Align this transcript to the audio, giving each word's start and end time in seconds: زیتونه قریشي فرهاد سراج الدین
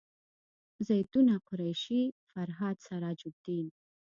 زیتونه 0.87 1.33
قریشي 1.47 2.03
فرهاد 2.29 2.77
سراج 2.87 3.19
الدین 3.29 3.67